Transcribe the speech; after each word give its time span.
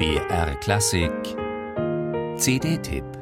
BR 0.00 0.54
Klassik. 0.62 1.36
CD-Tipp 2.38 3.19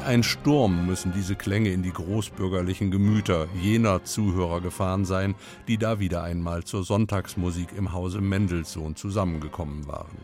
Wie 0.00 0.06
ein 0.06 0.22
Sturm 0.22 0.86
müssen 0.86 1.12
diese 1.12 1.36
Klänge 1.36 1.72
in 1.72 1.82
die 1.82 1.92
großbürgerlichen 1.92 2.90
Gemüter 2.90 3.48
jener 3.60 4.02
Zuhörer 4.02 4.62
gefahren 4.62 5.04
sein, 5.04 5.34
die 5.68 5.76
da 5.76 6.00
wieder 6.00 6.22
einmal 6.22 6.64
zur 6.64 6.84
Sonntagsmusik 6.84 7.68
im 7.76 7.92
Hause 7.92 8.22
Mendelssohn 8.22 8.96
zusammengekommen 8.96 9.86
waren. 9.86 10.16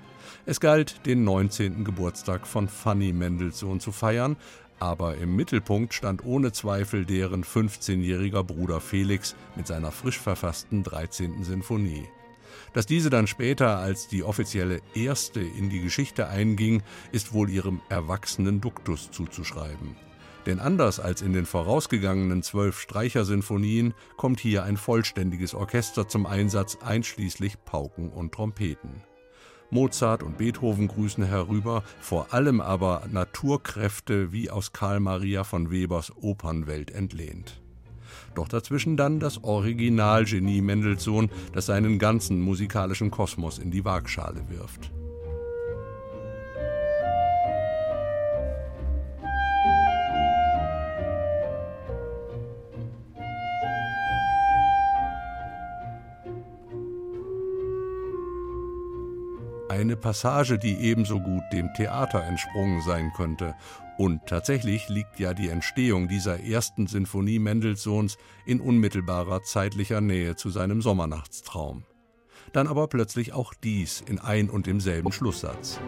Es 0.47 0.61
galt, 0.61 1.05
den 1.05 1.25
19. 1.25 1.85
Geburtstag 1.85 2.47
von 2.47 2.69
Fanny 2.69 3.13
Mendelssohn 3.13 3.79
zu 3.79 3.93
feiern, 3.93 4.37
aber 4.79 5.19
im 5.19 5.37
Mittelpunkt 5.37 5.93
stand 5.93 6.25
ohne 6.25 6.53
Zweifel 6.53 7.05
deren 7.05 7.45
15-jähriger 7.45 8.45
Bruder 8.45 8.81
Felix 8.81 9.37
mit 9.57 9.67
seiner 9.67 9.93
frisch 9.93 10.19
verfassten 10.19 10.85
13. 10.85 11.45
Sinfonie. 11.45 12.09
Dass 12.73 12.87
diese 12.87 13.11
dann 13.11 13.27
später 13.27 13.79
als 13.79 14.09
die 14.09 14.23
offizielle 14.23 14.81
erste 14.95 15.41
in 15.41 15.71
die 15.71 15.81
Geschichte 15.81 16.29
einging, 16.29 16.83
ist 17.13 17.33
wohl 17.33 17.51
ihrem 17.51 17.81
erwachsenen 17.89 18.61
Duktus 18.61 19.11
zuzuschreiben. 19.11 19.97
Denn 20.47 20.61
anders 20.61 21.01
als 21.01 21.23
in 21.23 21.33
den 21.33 21.45
vorausgegangenen 21.45 22.43
zwölf 22.43 22.81
Streichersinfonien 22.81 23.95
kommt 24.17 24.39
hier 24.39 24.63
ein 24.63 24.77
vollständiges 24.77 25.55
Orchester 25.55 26.07
zum 26.07 26.25
Einsatz, 26.25 26.79
einschließlich 26.81 27.65
Pauken 27.65 28.11
und 28.11 28.33
Trompeten. 28.33 29.03
Mozart 29.71 30.23
und 30.23 30.39
Beethoven 30.39 30.87
grüßen 30.87 31.25
herüber, 31.25 31.83
vor 31.99 32.33
allem 32.33 32.61
aber 32.61 33.03
Naturkräfte 33.11 34.33
wie 34.33 34.49
aus 34.49 34.73
Karl 34.73 35.01
Maria 35.01 35.43
von 35.43 35.73
Webers 35.73 36.13
Opernwelt 36.17 36.93
entlehnt. 36.93 37.61
Doch 38.37 38.49
dazwischen 38.49 38.99
dann 38.99 39.19
das 39.19 39.43
Originalgenie 39.43 40.61
Mendelssohn, 40.61 41.31
das 41.55 41.67
seinen 41.67 41.99
ganzen 41.99 42.43
musikalischen 42.43 43.11
Kosmos 43.11 43.59
in 43.59 43.71
die 43.71 43.85
Waagschale 43.85 44.43
wirft. 44.51 44.93
Eine 59.71 59.97
Passage, 59.97 60.59
die 60.59 60.77
ebenso 60.77 61.21
gut 61.21 61.43
dem 61.53 61.73
Theater 61.75 62.23
entsprungen 62.25 62.83
sein 62.83 63.13
könnte. 63.17 63.55
Und 63.99 64.27
tatsächlich 64.27 64.89
liegt 64.89 65.19
ja 65.19 65.33
die 65.33 65.49
Entstehung 65.49 66.07
dieser 66.09 66.41
ersten 66.41 66.87
Sinfonie 66.87 67.39
Mendelssohns 67.39 68.19
in 68.45 68.61
unmittelbarer 68.61 69.43
zeitlicher 69.43 70.03
Nähe 70.03 70.37
zu 70.37 70.51
seinem 70.51 70.83
Sommernachtstraum. 70.83 71.85
Dann 72.53 72.67
aber 72.67 72.89
plötzlich 72.89 73.33
auch 73.33 73.55
dies 73.55 74.03
in 74.03 74.19
ein 74.19 74.51
und 74.51 74.67
demselben 74.67 75.13
Schlusssatz. 75.13 75.81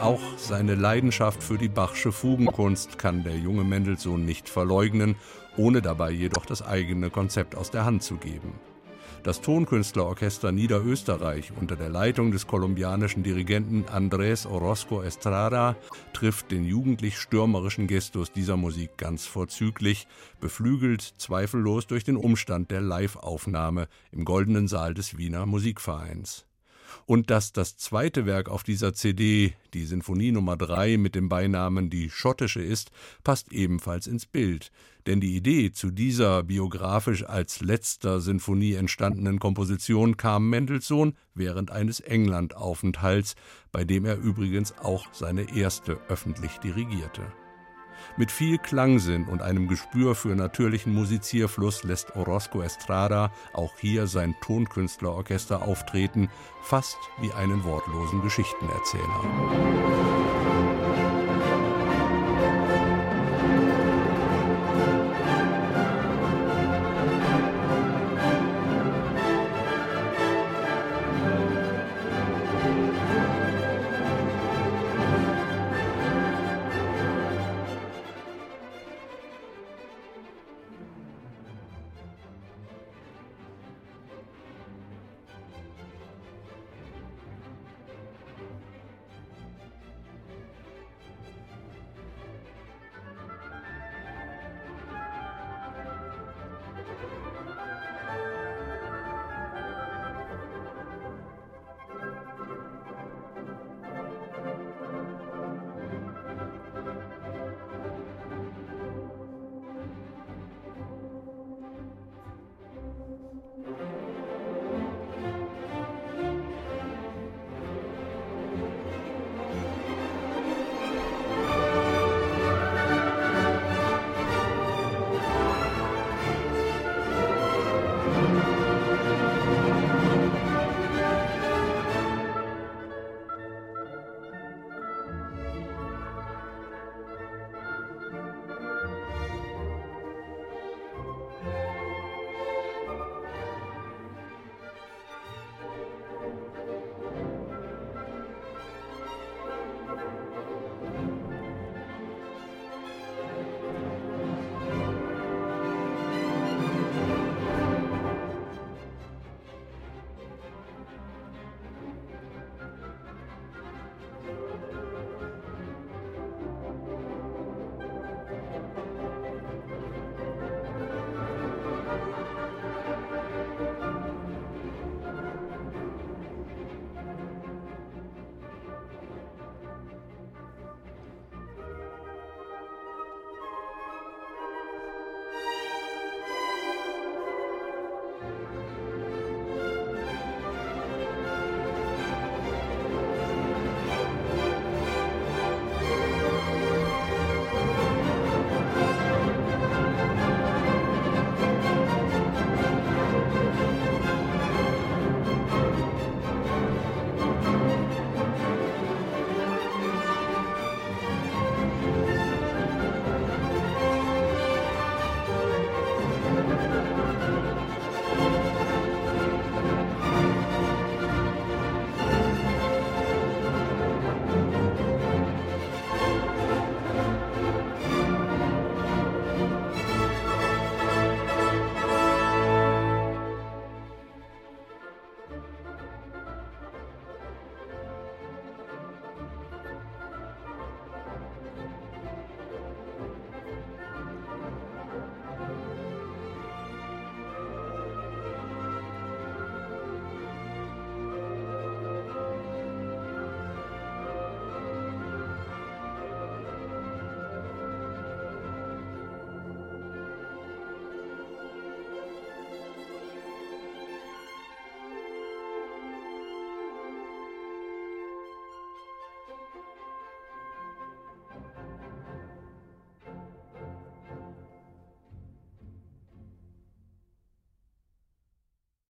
Auch 0.00 0.38
seine 0.38 0.76
Leidenschaft 0.76 1.42
für 1.42 1.58
die 1.58 1.68
Bachsche 1.68 2.10
Fugenkunst 2.10 2.98
kann 2.98 3.22
der 3.22 3.36
junge 3.36 3.64
Mendelssohn 3.64 4.24
nicht 4.24 4.48
verleugnen, 4.48 5.16
ohne 5.60 5.82
dabei 5.82 6.10
jedoch 6.10 6.46
das 6.46 6.62
eigene 6.62 7.10
Konzept 7.10 7.54
aus 7.54 7.70
der 7.70 7.84
Hand 7.84 8.02
zu 8.02 8.16
geben. 8.16 8.54
Das 9.22 9.42
Tonkünstlerorchester 9.42 10.50
Niederösterreich 10.50 11.52
unter 11.60 11.76
der 11.76 11.90
Leitung 11.90 12.32
des 12.32 12.46
kolumbianischen 12.46 13.22
Dirigenten 13.22 13.84
Andrés 13.84 14.48
Orozco 14.48 15.02
Estrada 15.02 15.76
trifft 16.14 16.50
den 16.50 16.64
jugendlich 16.64 17.18
stürmerischen 17.18 17.86
Gestus 17.86 18.32
dieser 18.32 18.56
Musik 18.56 18.96
ganz 18.96 19.26
vorzüglich, 19.26 20.06
beflügelt 20.40 21.02
zweifellos 21.02 21.86
durch 21.86 22.04
den 22.04 22.16
Umstand 22.16 22.70
der 22.70 22.80
Live-Aufnahme 22.80 23.88
im 24.10 24.24
Goldenen 24.24 24.66
Saal 24.66 24.94
des 24.94 25.18
Wiener 25.18 25.44
Musikvereins. 25.44 26.46
Und 27.06 27.30
dass 27.30 27.52
das 27.52 27.76
zweite 27.76 28.26
Werk 28.26 28.48
auf 28.48 28.62
dieser 28.62 28.94
CD, 28.94 29.54
die 29.74 29.84
Sinfonie 29.84 30.32
Nummer 30.32 30.56
3 30.56 30.96
mit 30.96 31.14
dem 31.14 31.28
Beinamen 31.28 31.90
Die 31.90 32.10
Schottische 32.10 32.62
ist, 32.62 32.90
passt 33.24 33.52
ebenfalls 33.52 34.06
ins 34.06 34.26
Bild. 34.26 34.70
Denn 35.06 35.20
die 35.20 35.34
Idee 35.34 35.72
zu 35.72 35.90
dieser 35.90 36.42
biografisch 36.42 37.24
als 37.24 37.60
letzter 37.60 38.20
Sinfonie 38.20 38.74
entstandenen 38.74 39.38
Komposition 39.38 40.16
kam 40.16 40.50
Mendelssohn 40.50 41.16
während 41.34 41.70
eines 41.70 42.00
Englandaufenthalts, 42.00 43.34
bei 43.72 43.84
dem 43.84 44.04
er 44.04 44.18
übrigens 44.18 44.76
auch 44.78 45.06
seine 45.12 45.56
erste 45.56 45.98
öffentlich 46.08 46.58
dirigierte. 46.58 47.22
Mit 48.16 48.30
viel 48.30 48.58
Klangsinn 48.58 49.26
und 49.26 49.42
einem 49.42 49.68
Gespür 49.68 50.14
für 50.14 50.34
natürlichen 50.34 50.94
Musizierfluss 50.94 51.84
lässt 51.84 52.16
Orozco 52.16 52.62
Estrada 52.62 53.30
auch 53.52 53.72
hier 53.78 54.06
sein 54.06 54.34
Tonkünstlerorchester 54.40 55.62
auftreten, 55.62 56.28
fast 56.62 56.98
wie 57.20 57.32
einen 57.32 57.64
wortlosen 57.64 58.22
Geschichtenerzähler. 58.22 60.79